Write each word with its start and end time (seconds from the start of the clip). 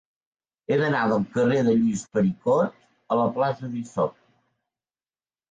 He 0.69 0.77
d'anar 0.83 1.01
del 1.11 1.21
carrer 1.35 1.59
de 1.67 1.75
Lluís 1.81 2.05
Pericot 2.15 2.73
a 2.81 3.19
la 3.21 3.27
plaça 3.37 3.71
d'Isop. 3.77 4.19